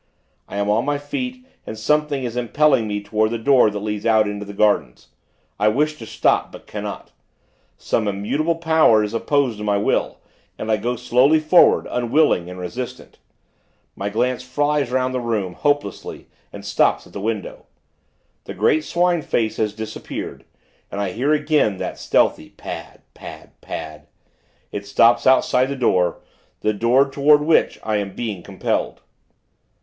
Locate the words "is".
2.23-2.35, 9.03-9.13